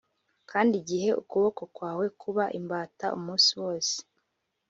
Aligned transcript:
Kandi 0.51 0.73
igihe 0.81 1.09
ukuboko 1.21 1.61
kwawe 1.75 2.05
kuba 2.21 2.43
imbata 2.59 3.05
umunsi 3.17 3.49
wose 3.61 3.95